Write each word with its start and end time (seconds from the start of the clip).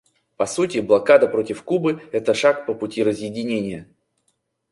По 0.35 0.47
сути, 0.47 0.79
блокада 0.79 1.27
против 1.27 1.61
Кубы— 1.61 2.01
это 2.11 2.33
шаг 2.33 2.65
по 2.65 2.73
пути 2.73 3.03
разъединения. 3.03 3.87